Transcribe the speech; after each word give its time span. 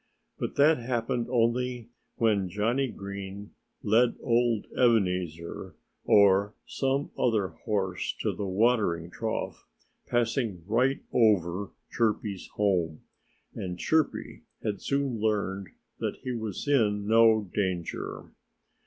But 0.39 0.55
that 0.55 0.79
happened 0.79 1.27
only 1.29 1.91
when 2.15 2.49
Johnnie 2.49 2.87
Green 2.89 3.51
led 3.83 4.15
old 4.23 4.65
Ebenezer, 4.75 5.75
or 6.05 6.55
some 6.65 7.11
other 7.19 7.49
horse, 7.49 8.11
to 8.21 8.33
the 8.35 8.47
watering 8.47 9.11
trough, 9.11 9.67
passing 10.07 10.63
right 10.65 11.01
over 11.13 11.69
Chirpy's 11.91 12.47
home. 12.55 13.01
And 13.53 13.77
Chirpy 13.77 14.41
had 14.63 14.81
soon 14.81 15.19
learned 15.19 15.67
that 15.99 16.15
he 16.23 16.31
was 16.31 16.67
in 16.67 17.05
no 17.05 17.51
danger. 17.53 18.31